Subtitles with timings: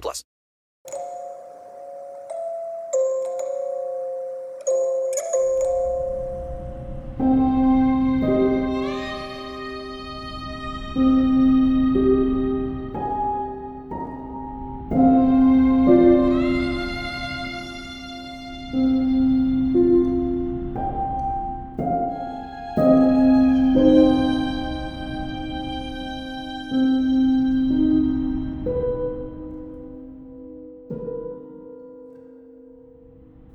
[0.00, 0.24] plus.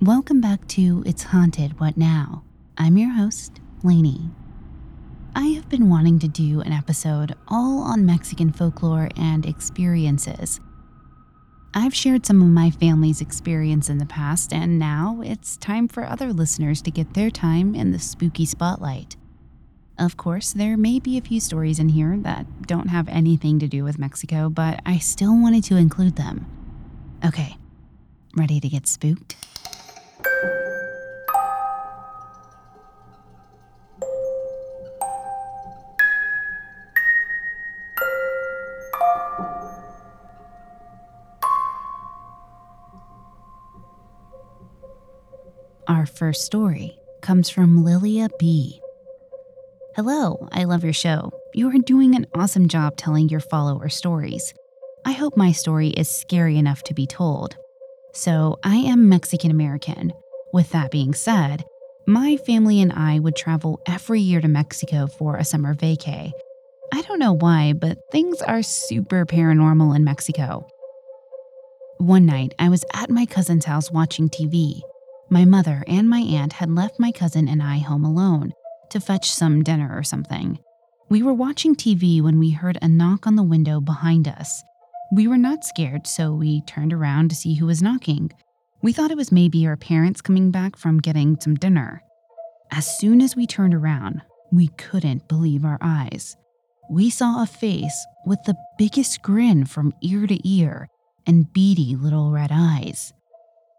[0.04, 2.42] Welcome back to It's Haunted What Now?
[2.76, 4.32] I'm your host, Lainey.
[5.36, 10.60] I have been wanting to do an episode all on Mexican folklore and experiences.
[11.76, 16.04] I've shared some of my family's experience in the past, and now it's time for
[16.04, 19.18] other listeners to get their time in the spooky spotlight.
[20.00, 23.68] Of course, there may be a few stories in here that don't have anything to
[23.68, 26.48] do with Mexico, but I still wanted to include them.
[27.24, 27.56] Okay,
[28.36, 29.36] ready to get spooked?
[45.92, 48.80] Our first story comes from Lilia B.
[49.94, 51.34] Hello, I love your show.
[51.54, 54.54] You are doing an awesome job telling your follower stories.
[55.06, 57.58] I hope my story is scary enough to be told.
[58.14, 60.14] So, I am Mexican American.
[60.54, 61.66] With that being said,
[62.08, 66.32] my family and I would travel every year to Mexico for a summer vacay.
[66.94, 70.66] I don't know why, but things are super paranormal in Mexico.
[71.98, 74.84] One night, I was at my cousin's house watching TV.
[75.34, 78.52] My mother and my aunt had left my cousin and I home alone
[78.90, 80.60] to fetch some dinner or something.
[81.10, 84.62] We were watching TV when we heard a knock on the window behind us.
[85.14, 88.32] We were not scared, so we turned around to see who was knocking.
[88.82, 92.04] We thought it was maybe our parents coming back from getting some dinner.
[92.70, 94.22] As soon as we turned around,
[94.52, 96.36] we couldn't believe our eyes.
[96.90, 100.90] We saw a face with the biggest grin from ear to ear
[101.26, 103.14] and beady little red eyes.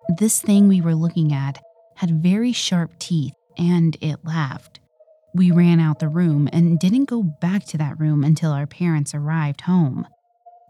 [0.08, 1.62] This thing we were looking at
[1.96, 4.80] had very sharp teeth and it laughed.
[5.34, 9.14] We ran out the room and didn't go back to that room until our parents
[9.14, 10.06] arrived home.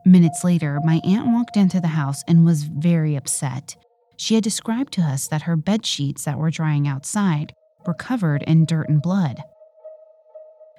[0.05, 3.77] Minutes later, my aunt walked into the house and was very upset.
[4.17, 7.55] She had described to us that her bed sheets that were drying outside
[7.87, 9.43] were covered in dirt and blood.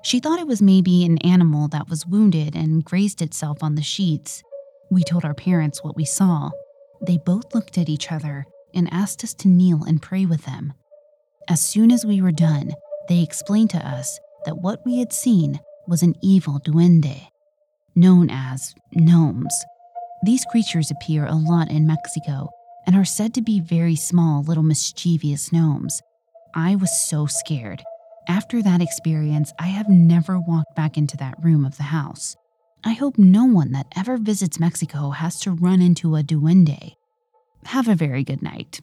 [0.04, 3.82] She thought it was maybe an animal that was wounded and grazed itself on the
[3.82, 4.44] sheets.
[4.92, 6.52] We told our parents what we saw.
[7.06, 10.74] They both looked at each other and asked us to kneel and pray with them.
[11.50, 12.72] As soon as we were done,
[13.10, 17.28] they explained to us that what we had seen was an evil duende,
[17.96, 19.54] known as gnomes.
[20.24, 22.50] These creatures appear a lot in Mexico
[22.88, 26.02] and are said to be very small, little mischievous gnomes.
[26.56, 27.84] I was so scared.
[28.30, 32.38] After that experience, I have never walked back into that room of the house.
[32.86, 36.96] I hope no one that ever visits Mexico has to run into a duende.
[37.66, 38.82] Have a very good night.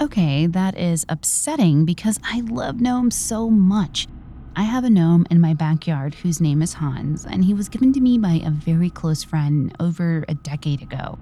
[0.00, 4.06] Okay, that is upsetting because I love gnomes so much.
[4.54, 7.92] I have a gnome in my backyard whose name is Hans, and he was given
[7.94, 11.18] to me by a very close friend over a decade ago.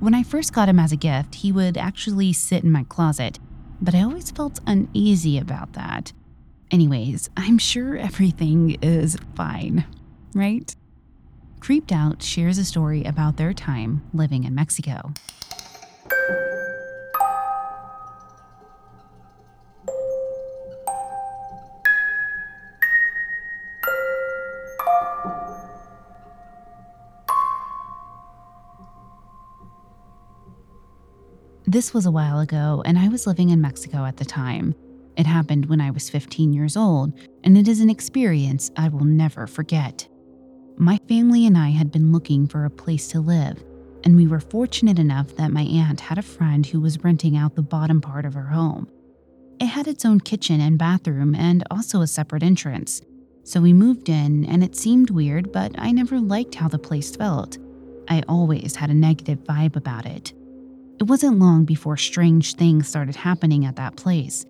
[0.00, 3.38] When I first got him as a gift, he would actually sit in my closet,
[3.82, 6.12] but I always felt uneasy about that.
[6.70, 9.84] Anyways, I'm sure everything is fine,
[10.34, 10.74] right?
[11.60, 15.12] Creeped Out shares a story about their time living in Mexico.
[31.72, 34.74] This was a while ago, and I was living in Mexico at the time.
[35.16, 39.06] It happened when I was 15 years old, and it is an experience I will
[39.06, 40.06] never forget.
[40.76, 43.64] My family and I had been looking for a place to live,
[44.04, 47.54] and we were fortunate enough that my aunt had a friend who was renting out
[47.54, 48.86] the bottom part of her home.
[49.58, 53.00] It had its own kitchen and bathroom and also a separate entrance.
[53.44, 57.16] So we moved in, and it seemed weird, but I never liked how the place
[57.16, 57.56] felt.
[58.10, 60.34] I always had a negative vibe about it.
[61.02, 64.46] It wasn't long before strange things started happening at that place.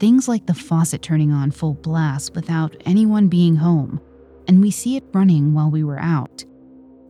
[0.00, 4.00] Things like the faucet turning on full blast without anyone being home,
[4.48, 6.46] and we see it running while we were out.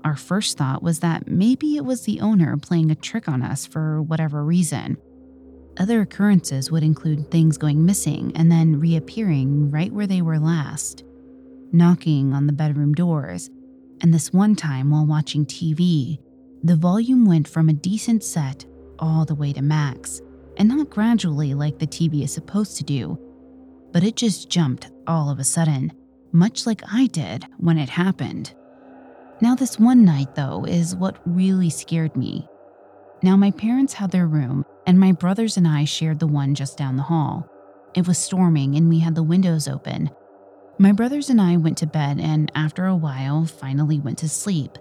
[0.02, 3.64] Our first thought was that maybe it was the owner playing a trick on us
[3.64, 4.96] for whatever reason.
[5.78, 11.04] Other occurrences would include things going missing and then reappearing right where they were last,
[11.70, 13.48] knocking on the bedroom doors,
[14.00, 16.18] and this one time while watching TV,
[16.66, 18.66] the volume went from a decent set
[18.98, 20.20] all the way to max,
[20.56, 23.18] and not gradually like the TV is supposed to do,
[23.92, 25.92] but it just jumped all of a sudden,
[26.32, 28.52] much like I did when it happened.
[29.40, 32.48] Now, this one night, though, is what really scared me.
[33.22, 36.76] Now, my parents had their room, and my brothers and I shared the one just
[36.78, 37.48] down the hall.
[37.94, 40.10] It was storming, and we had the windows open.
[40.78, 44.78] My brothers and I went to bed, and after a while, finally went to sleep.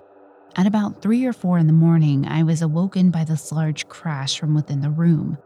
[0.58, 4.40] At about 3 or 4 in the morning, I was awoken by this large crash
[4.40, 5.38] from within the room.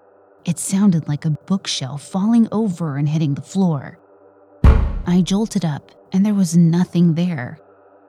[0.45, 3.97] It sounded like a bookshelf falling over and hitting the floor.
[5.07, 7.57] I jolted up, and there was nothing there.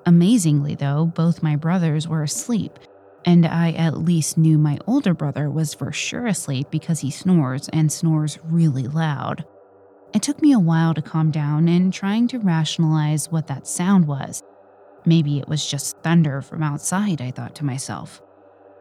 [0.04, 2.78] Amazingly, though, both my brothers were asleep,
[3.24, 7.70] and I at least knew my older brother was for sure asleep because he snores
[7.70, 9.46] and snores really loud.
[10.12, 14.06] It took me a while to calm down and trying to rationalize what that sound
[14.06, 14.42] was.
[15.04, 18.22] Maybe it was just thunder from outside, I thought to myself.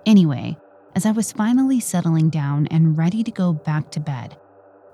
[0.05, 0.57] Anyway,
[0.95, 4.37] as I was finally settling down and ready to go back to bed,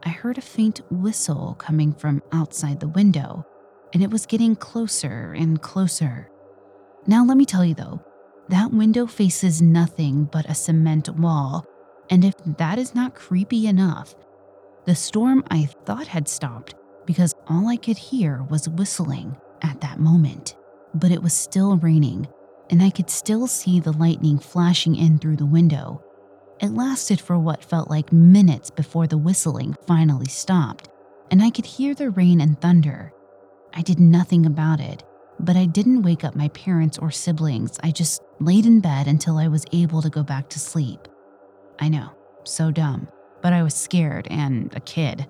[0.03, 3.45] I heard a faint whistle coming from outside the window
[3.93, 6.29] and it was getting closer and closer.
[7.07, 8.01] Now, let me tell you though,
[8.49, 11.65] that window faces nothing but a cement wall,
[12.09, 14.13] and if that is not creepy enough,
[14.85, 16.75] the storm I thought had stopped
[17.05, 20.55] because all I could hear was whistling at that moment.
[20.95, 22.27] But it was still raining,
[22.69, 26.01] and I could still see the lightning flashing in through the window.
[26.61, 30.89] It lasted for what felt like minutes before the whistling finally stopped,
[31.29, 33.11] and I could hear the rain and thunder.
[33.73, 35.03] I did nothing about it,
[35.37, 37.77] but I didn't wake up my parents or siblings.
[37.83, 41.09] I just laid in bed until I was able to go back to sleep.
[41.77, 42.11] I know,
[42.45, 43.09] so dumb,
[43.41, 45.29] but I was scared and a kid.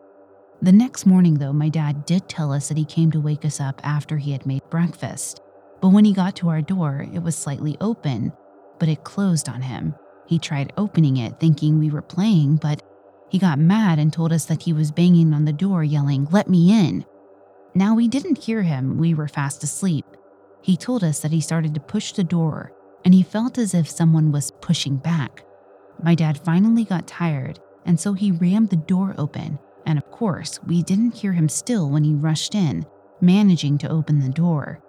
[0.62, 3.60] The next morning, though, my dad did tell us that he came to wake us
[3.60, 5.42] up after he had made breakfast.
[5.86, 8.34] But when he got to our door, it was slightly open,
[8.80, 9.94] but it closed on him.
[10.26, 12.82] He tried opening it, thinking we were playing, but
[13.30, 16.50] he got mad and told us that he was banging on the door, yelling, Let
[16.50, 17.06] me in.
[17.76, 20.08] Now, we didn't hear him, we were fast asleep.
[20.64, 22.74] He told us that he started to push the door,
[23.04, 25.46] and he felt as if someone was pushing back.
[26.02, 30.60] My dad finally got tired, and so he rammed the door open, and of course,
[30.66, 32.88] we didn't hear him still when he rushed in,
[33.22, 34.82] managing to open the door.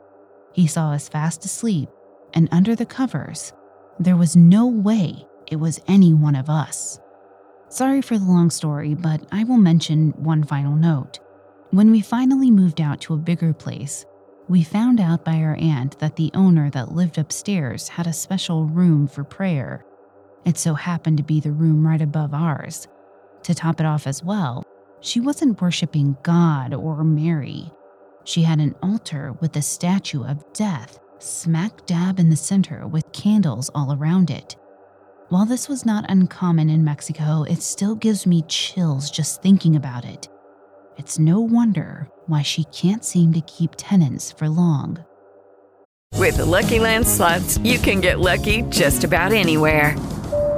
[0.57, 1.91] He saw us fast asleep,
[2.33, 3.53] and under the covers,
[4.01, 6.99] there was no way it was any one of us.
[7.69, 11.19] Sorry for the long story, but I will mention one final note.
[11.73, 14.07] When we finally moved out to a bigger place,
[14.49, 18.65] we found out by our aunt that the owner that lived upstairs had a special
[18.65, 19.85] room for prayer.
[20.47, 22.89] It so happened to be the room right above ours.
[23.43, 24.65] To top it off as well,
[25.01, 27.71] she wasn't worshiping God or Mary.
[28.27, 33.13] She had an altar with a statue of death smack dab in the center with
[33.13, 34.57] candles all around it.
[35.29, 40.05] While this was not uncommon in Mexico, it still gives me chills just thinking about
[40.05, 40.29] it.
[40.99, 45.05] It's no wonder why she can't seem to keep tenants for long.
[46.15, 49.97] With the Lucky Land slots, you can get lucky just about anywhere.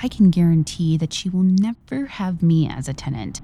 [0.00, 3.40] I can guarantee that she will never have me as a tenant.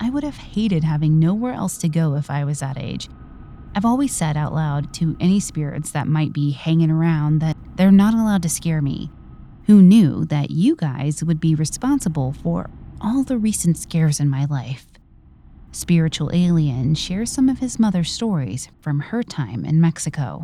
[0.00, 3.08] I would have hated having nowhere else to go if I was that age.
[3.74, 7.90] I've always said out loud to any spirits that might be hanging around that they're
[7.90, 9.10] not allowed to scare me.
[9.66, 12.70] Who knew that you guys would be responsible for
[13.02, 14.86] all the recent scares in my life?
[15.72, 20.42] Spiritual Alien shares some of his mother's stories from her time in Mexico.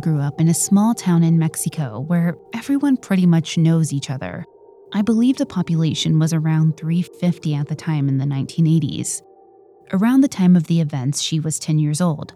[0.00, 4.44] Grew up in a small town in Mexico where everyone pretty much knows each other.
[4.92, 9.22] I believe the population was around 350 at the time in the 1980s.
[9.92, 12.34] Around the time of the events, she was 10 years old.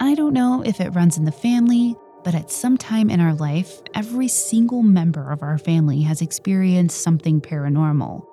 [0.00, 1.94] I don't know if it runs in the family,
[2.24, 7.00] but at some time in our life, every single member of our family has experienced
[7.00, 8.26] something paranormal.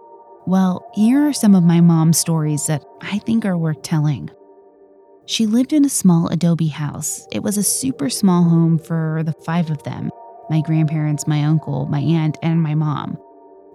[0.46, 4.30] Well, here are some of my mom's stories that I think are worth telling.
[5.26, 7.26] She lived in a small adobe house.
[7.32, 10.10] It was a super small home for the five of them
[10.50, 13.18] my grandparents, my uncle, my aunt, and my mom.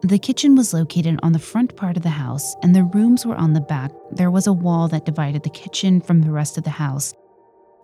[0.03, 3.35] The kitchen was located on the front part of the house, and the rooms were
[3.35, 3.91] on the back.
[4.13, 7.15] There was a wall that divided the kitchen from the rest of the house.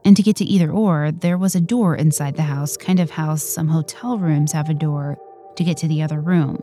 [0.05, 3.11] And to get to either or, there was a door inside the house, kind of
[3.11, 5.17] how some hotel rooms have a door
[5.57, 6.63] to get to the other room.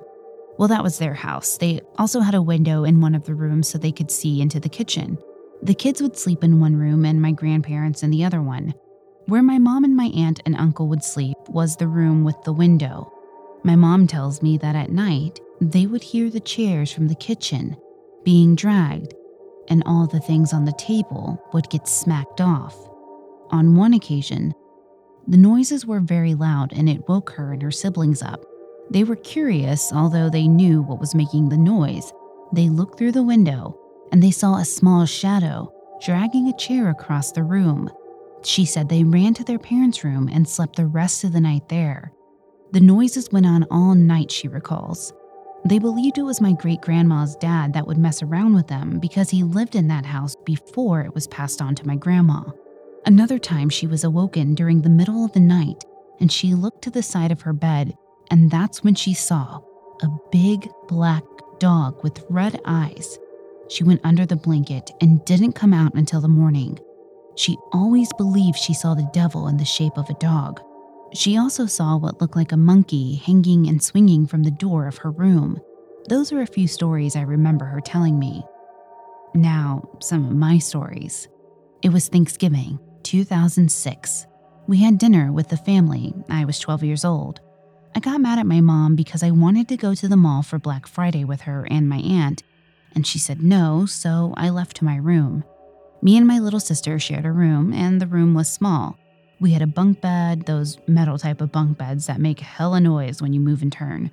[0.58, 1.58] Well, that was their house.
[1.58, 4.60] They also had a window in one of the rooms so they could see into
[4.60, 5.17] the kitchen.
[5.63, 8.74] The kids would sleep in one room and my grandparents in the other one.
[9.27, 12.53] Where my mom and my aunt and uncle would sleep was the room with the
[12.53, 13.13] window.
[13.63, 17.77] My mom tells me that at night, they would hear the chairs from the kitchen
[18.24, 19.13] being dragged,
[19.68, 22.75] and all the things on the table would get smacked off.
[23.51, 24.53] On one occasion,
[25.27, 28.44] the noises were very loud and it woke her and her siblings up.
[28.89, 32.12] They were curious, although they knew what was making the noise.
[32.51, 33.77] They looked through the window
[34.12, 35.72] and they saw a small shadow
[36.03, 37.89] dragging a chair across the room.
[38.44, 41.70] She said they ran to their parents' room and slept the rest of the night
[41.70, 42.12] there.
[42.72, 45.13] The noises went on all night, she recalls.
[45.65, 49.30] They believed it was my great grandma's dad that would mess around with them because
[49.30, 52.41] he lived in that house before it was passed on to my grandma.
[53.06, 55.84] Another time, she was awoken during the middle of the night
[56.22, 57.98] and she looked to the side of her bed,
[58.30, 59.60] and that's when she saw
[60.03, 61.24] a big black
[61.60, 63.18] dog with red eyes.
[63.72, 66.78] She went under the blanket and didn't come out until the morning.
[67.38, 70.62] She always believed she saw the devil in the shape of a dog.
[71.13, 74.98] She also saw what looked like a monkey hanging and swinging from the door of
[74.98, 75.58] her room.
[76.10, 78.44] Those are a few stories I remember her telling me.
[79.34, 81.30] Now, some of my stories.
[81.82, 84.28] It was Thanksgiving, 2006.
[84.68, 86.13] We had dinner with the family.
[86.30, 87.40] I was 12 years old.
[87.96, 90.60] I got mad at my mom because I wanted to go to the mall for
[90.60, 92.44] Black Friday with her and my aunt,
[92.94, 95.44] and she said no, so I left to my room.
[96.02, 98.98] Me and my little sister shared a room, and the room was small.
[99.40, 103.22] We had a bunk bed, those metal type of bunk beds that make hella noise
[103.22, 104.12] when you move and turn.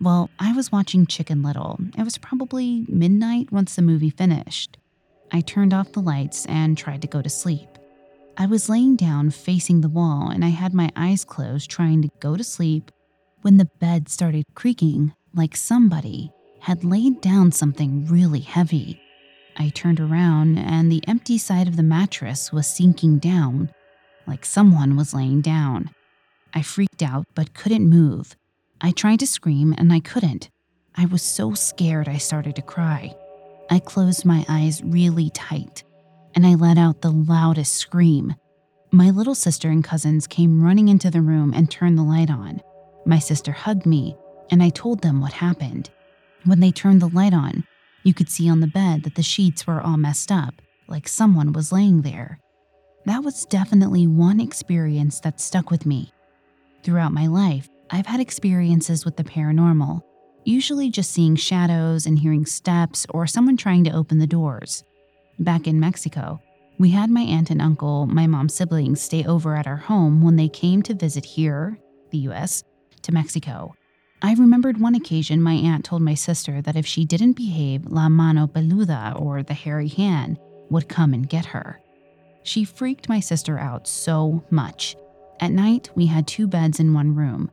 [0.00, 1.78] Well, I was watching Chicken Little.
[1.98, 4.78] It was probably midnight once the movie finished.
[5.32, 7.68] I turned off the lights and tried to go to sleep.
[8.36, 12.10] I was laying down facing the wall and I had my eyes closed trying to
[12.20, 12.90] go to sleep
[13.42, 19.00] when the bed started creaking like somebody had laid down something really heavy.
[19.56, 23.70] I turned around and the empty side of the mattress was sinking down
[24.26, 25.90] like someone was laying down.
[26.54, 28.36] I freaked out but couldn't move.
[28.80, 30.50] I tried to scream and I couldn't.
[30.94, 33.14] I was so scared I started to cry.
[33.70, 35.82] I closed my eyes really tight
[36.34, 38.34] and I let out the loudest scream.
[38.92, 42.60] My little sister and cousins came running into the room and turned the light on.
[43.06, 44.16] My sister hugged me
[44.50, 45.90] and I told them what happened.
[46.44, 47.64] When they turned the light on,
[48.02, 50.54] you could see on the bed that the sheets were all messed up,
[50.88, 52.38] like someone was laying there.
[53.04, 56.12] That was definitely one experience that stuck with me.
[56.82, 60.02] Throughout my life, I've had experiences with the paranormal,
[60.44, 64.82] usually just seeing shadows and hearing steps or someone trying to open the doors.
[65.38, 66.40] Back in Mexico,
[66.78, 70.36] we had my aunt and uncle, my mom's siblings, stay over at our home when
[70.36, 71.78] they came to visit here,
[72.10, 72.64] the US,
[73.02, 73.74] to Mexico.
[74.22, 78.08] I remembered one occasion my aunt told my sister that if she didn't behave, La
[78.08, 81.80] Mano Peluda, or the hairy hand, would come and get her.
[82.42, 84.94] She freaked my sister out so much.
[85.40, 87.50] At night, we had two beds in one room.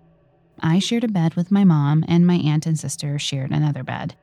[0.60, 4.16] I shared a bed with my mom, and my aunt and sister shared another bed.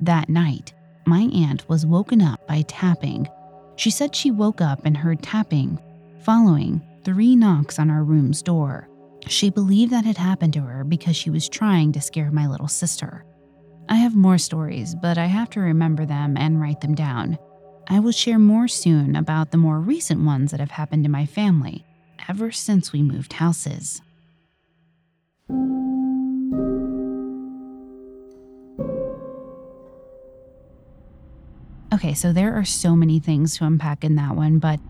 [0.00, 0.72] That night,
[1.04, 3.28] my aunt was woken up by tapping.
[3.76, 5.78] She said she woke up and heard tapping,
[6.20, 8.88] following three knocks on our room's door.
[9.26, 12.68] She believed that had happened to her because she was trying to scare my little
[12.68, 13.24] sister.
[13.88, 17.38] I have more stories, but I have to remember them and write them down.
[17.88, 21.26] I will share more soon about the more recent ones that have happened in my
[21.26, 21.84] family
[22.28, 24.00] ever since we moved houses.
[31.92, 34.80] Okay, so there are so many things to unpack in that one, but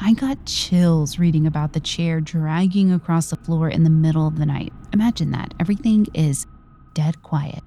[0.00, 4.38] I got chills reading about the chair dragging across the floor in the middle of
[4.38, 4.72] the night.
[4.92, 5.54] Imagine that.
[5.60, 6.46] Everything is
[6.94, 7.62] dead quiet.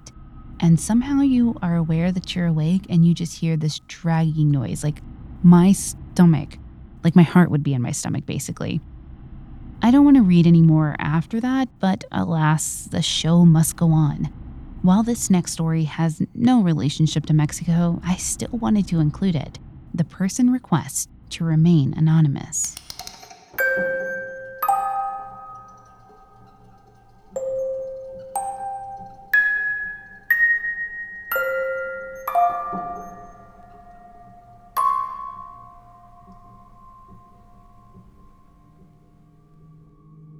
[0.60, 4.84] And somehow you are aware that you're awake and you just hear this dragging noise,
[4.84, 5.00] like
[5.42, 6.58] my stomach,
[7.04, 8.80] like my heart would be in my stomach, basically.
[9.82, 13.90] I don't want to read any more after that, but alas, the show must go
[13.90, 14.32] on.
[14.82, 19.58] While this next story has no relationship to Mexico, I still wanted to include it.
[19.94, 22.76] The person requests to remain anonymous.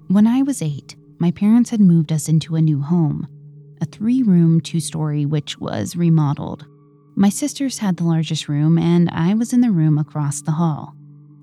[0.09, 3.28] When I was eight, my parents had moved us into a new home,
[3.83, 6.66] a three room, two story, which was remodeled.
[7.18, 10.94] My sisters had the largest room, and I was in the room across the hall.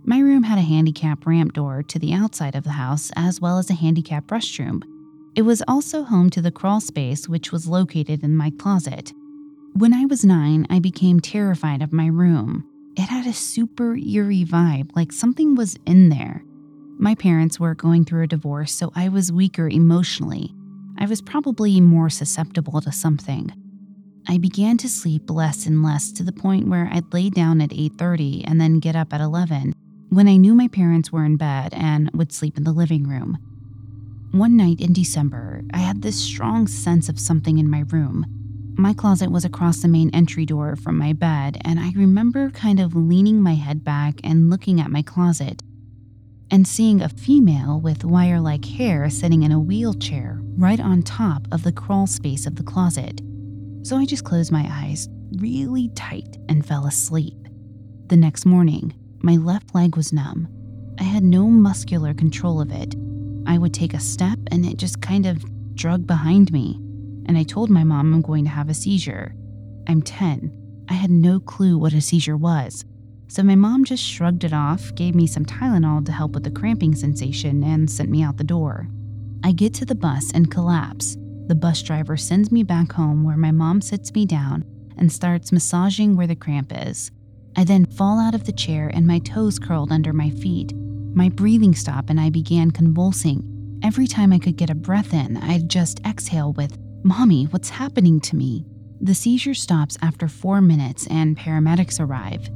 [0.05, 3.57] My room had a handicap ramp door to the outside of the house, as well
[3.57, 4.83] as a handicap restroom.
[5.35, 9.13] It was also home to the crawl space, which was located in my closet.
[9.73, 12.67] When I was nine, I became terrified of my room.
[12.95, 16.43] It had a super eerie vibe, like something was in there.
[16.99, 20.53] My parents were going through a divorce, so I was weaker emotionally.
[20.99, 23.51] I was probably more susceptible to something.
[24.27, 27.73] I began to sleep less and less to the point where I'd lay down at
[27.73, 29.73] 8:30 and then get up at 11
[30.09, 33.37] when I knew my parents were in bed and would sleep in the living room.
[34.31, 38.25] One night in December, I had this strong sense of something in my room.
[38.75, 42.79] My closet was across the main entry door from my bed, and I remember kind
[42.79, 45.61] of leaning my head back and looking at my closet
[46.49, 51.47] and seeing a female with wire like hair sitting in a wheelchair right on top
[51.51, 53.21] of the crawl space of the closet.
[53.83, 57.35] So I just closed my eyes really tight and fell asleep.
[58.07, 60.47] The next morning, my left leg was numb.
[60.99, 62.95] I had no muscular control of it.
[63.45, 65.43] I would take a step and it just kind of
[65.75, 66.79] drug behind me.
[67.25, 69.35] And I told my mom I'm going to have a seizure.
[69.87, 70.85] I'm 10.
[70.89, 72.85] I had no clue what a seizure was.
[73.27, 76.51] So my mom just shrugged it off, gave me some Tylenol to help with the
[76.51, 78.87] cramping sensation, and sent me out the door.
[79.43, 81.17] I get to the bus and collapse.
[81.47, 84.63] The bus driver sends me back home where my mom sits me down
[84.97, 87.11] and starts massaging where the cramp is.
[87.55, 90.73] I then fall out of the chair and my toes curled under my feet.
[91.13, 93.79] My breathing stopped and I began convulsing.
[93.83, 98.21] Every time I could get a breath in, I'd just exhale with, Mommy, what's happening
[98.21, 98.65] to me?
[99.01, 102.49] The seizure stops after four minutes and paramedics arrive.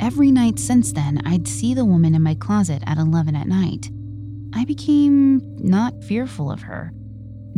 [0.00, 3.90] Every night since then, I'd see the woman in my closet at 11 at night.
[4.54, 6.92] I became not fearful of her.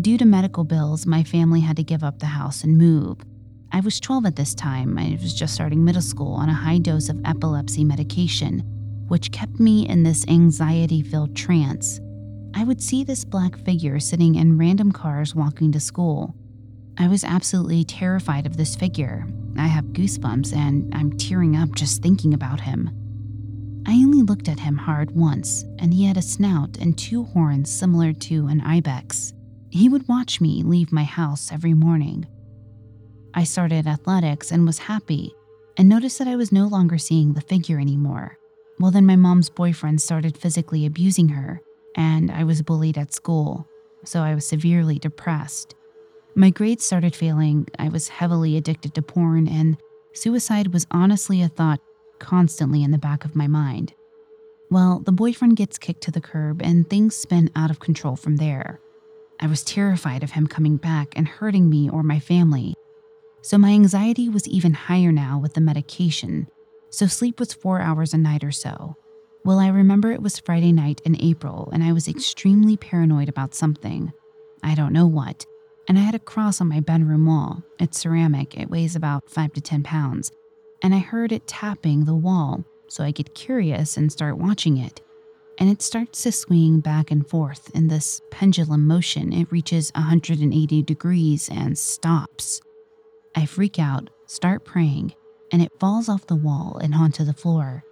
[0.00, 3.18] Due to medical bills, my family had to give up the house and move.
[3.72, 4.96] I was 12 at this time.
[4.96, 8.60] I was just starting middle school on a high dose of epilepsy medication,
[9.08, 12.00] which kept me in this anxiety filled trance.
[12.54, 16.34] I would see this black figure sitting in random cars walking to school.
[16.96, 19.26] I was absolutely terrified of this figure.
[19.58, 22.88] I have goosebumps and I'm tearing up just thinking about him.
[23.86, 27.70] I only looked at him hard once, and he had a snout and two horns
[27.70, 29.34] similar to an ibex.
[29.70, 32.26] He would watch me leave my house every morning.
[33.34, 35.32] I started athletics and was happy,
[35.76, 38.36] and noticed that I was no longer seeing the figure anymore.
[38.80, 41.60] Well, then my mom's boyfriend started physically abusing her,
[41.96, 43.68] and I was bullied at school,
[44.04, 45.74] so I was severely depressed.
[46.34, 49.76] My grades started failing, I was heavily addicted to porn, and
[50.12, 51.80] suicide was honestly a thought
[52.18, 53.94] constantly in the back of my mind.
[54.70, 58.36] Well, the boyfriend gets kicked to the curb, and things spin out of control from
[58.36, 58.80] there.
[59.40, 62.74] I was terrified of him coming back and hurting me or my family.
[63.42, 66.46] So my anxiety was even higher now with the medication,
[66.90, 68.96] so sleep was four hours a night or so.
[69.44, 73.54] Well, I remember it was Friday night in April, and I was extremely paranoid about
[73.54, 74.12] something.
[74.62, 75.46] I don't know what,
[75.88, 77.62] and I had a cross on my bedroom wall.
[77.78, 80.30] It's ceramic, it weighs about 5 to 10 pounds,
[80.82, 85.00] and I heard it tapping the wall, so I get curious and start watching it.
[85.60, 89.30] And it starts to swing back and forth in this pendulum motion.
[89.30, 92.62] It reaches 180 degrees and stops.
[93.36, 95.14] I freak out, start praying,
[95.52, 97.84] and it falls off the wall and onto the floor.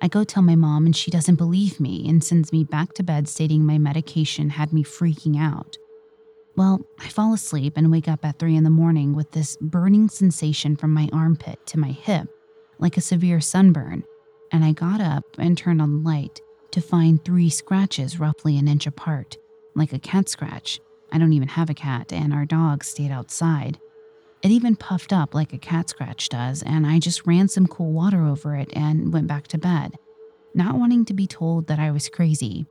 [0.00, 3.02] I go tell my mom, and she doesn't believe me and sends me back to
[3.02, 5.76] bed, stating my medication had me freaking out.
[6.56, 10.08] Well, I fall asleep and wake up at 3 in the morning with this burning
[10.08, 12.28] sensation from my armpit to my hip,
[12.78, 14.04] like a severe sunburn,
[14.52, 16.40] and I got up and turned on the light
[16.72, 19.36] to find three scratches roughly an inch apart,
[19.74, 23.78] like a cat scratch, I don't even have a cat, and our dog stayed outside.
[24.42, 27.92] It even puffed up like a cat scratch does, and I just ran some cool
[27.92, 29.98] water over it and went back to bed,
[30.54, 32.66] not wanting to be told that I was crazy.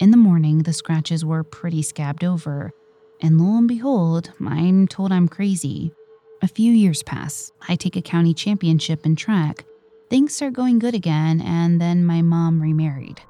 [0.00, 2.72] In the morning, the scratches were pretty scabbed over,
[3.20, 5.92] and lo and behold, I'm told I'm crazy.
[6.40, 7.52] A few years pass.
[7.68, 9.64] I take a county championship in track.
[10.08, 13.20] Things start going good again, and then my mom remarried.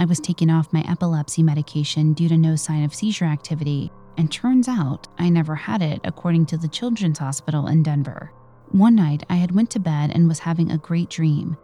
[0.00, 4.32] I was taken off my epilepsy medication due to no sign of seizure activity, and
[4.32, 8.32] turns out I never had it according to the Children's Hospital in Denver.
[8.70, 11.56] One night I had went to bed and was having a great dream.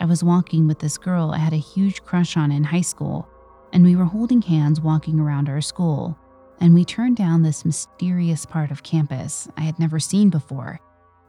[0.00, 3.28] I was walking with this girl I had a huge crush on in high school,
[3.72, 6.16] and we were holding hands walking around our school
[6.60, 10.78] and we turned down this mysterious part of campus I had never seen before,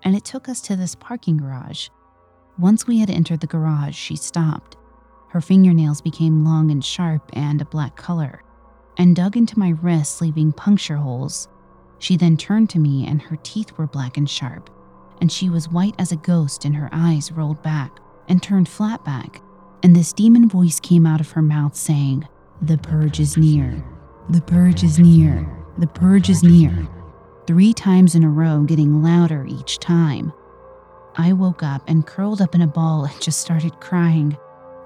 [0.04, 1.88] and it took us to this parking garage.
[2.60, 4.76] Once we had entered the garage, she stopped.
[5.32, 8.44] Her fingernails became long and sharp and a black color,
[8.98, 11.48] and dug into my wrists, leaving puncture holes.
[12.00, 14.70] She then turned to me, and her teeth were black and sharp,
[15.22, 19.06] and she was white as a ghost, and her eyes rolled back and turned flat
[19.06, 19.42] back.
[19.84, 22.28] And this demon voice came out of her mouth saying,
[22.62, 23.82] The purge is near.
[24.28, 25.50] The purge is near.
[25.78, 26.90] The purge is near.
[27.48, 30.34] Three times in a row, getting louder each time.
[31.16, 34.38] I woke up and curled up in a ball and just started crying.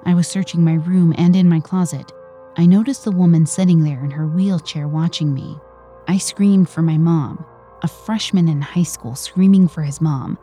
[0.05, 2.11] I was searching my room and in my closet.
[2.57, 5.59] I noticed the woman sitting there in her wheelchair watching me.
[6.07, 7.43] I screamed for my mom,
[7.81, 10.37] a freshman in high school screaming for his mom.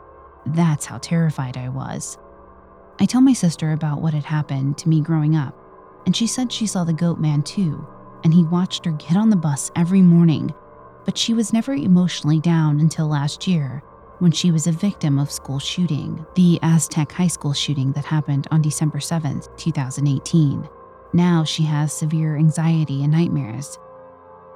[0.45, 2.17] That's how terrified I was.
[2.99, 5.55] I tell my sister about what had happened to me growing up,
[6.05, 7.87] and she said she saw the goat man too,
[8.25, 10.53] and he watched her get on the bus every morning,
[11.05, 13.81] but she was never emotionally down until last year
[14.23, 18.47] when she was a victim of school shooting, the Aztec High School shooting that happened
[18.51, 20.69] on December 7, 2018.
[21.11, 23.77] Now she has severe anxiety and nightmares.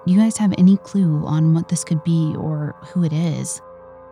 [0.06, 3.62] Do you guys have any clue on what this could be or who it is?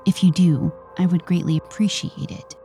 [0.06, 2.56] If you do, I would greatly appreciate it.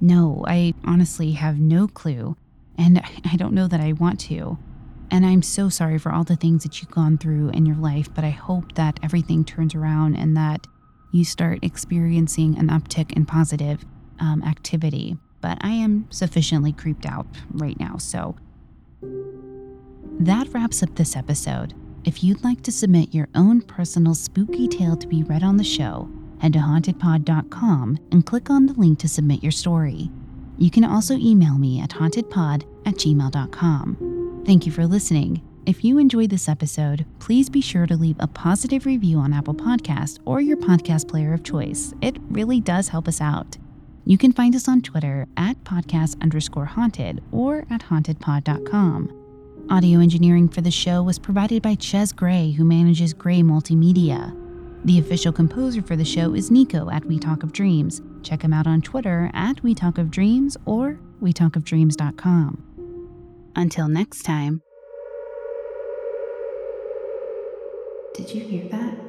[0.00, 2.36] No, I honestly have no clue,
[2.78, 4.56] and I don't know that I want to.
[5.10, 8.12] And I'm so sorry for all the things that you've gone through in your life,
[8.14, 10.66] but I hope that everything turns around and that
[11.12, 13.84] you start experiencing an uptick in positive
[14.18, 15.16] um, activity.
[15.40, 18.36] But I am sufficiently creeped out right now, so
[20.20, 21.74] that wraps up this episode.
[22.04, 25.64] If you'd like to submit your own personal spooky tale to be read on the
[25.64, 26.08] show,
[26.40, 30.10] head to hauntedpod.com and click on the link to submit your story.
[30.58, 34.13] You can also email me at hauntedpod at gmail.com.
[34.44, 35.40] Thank you for listening.
[35.64, 39.54] If you enjoyed this episode, please be sure to leave a positive review on Apple
[39.54, 41.94] Podcast or your podcast player of choice.
[42.02, 43.56] It really does help us out.
[44.04, 49.66] You can find us on Twitter at podcast underscore haunted or at hauntedpod.com.
[49.70, 54.38] Audio engineering for the show was provided by Chaes Gray, who manages Gray Multimedia.
[54.84, 58.02] The official composer for the show is Nico at We Talk of Dreams.
[58.22, 62.73] Check him out on Twitter at We Talk of Dreams or WeTalkOfDreams.com.
[63.56, 64.62] Until next time.
[68.14, 69.03] Did you hear that?